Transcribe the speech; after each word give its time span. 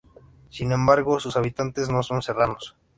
Sin 0.49 0.71
embargo 0.71 1.19
sus 1.19 1.37
habitantes 1.37 1.87
no 1.89 2.01
son 2.01 2.23
serranos. 2.23 2.75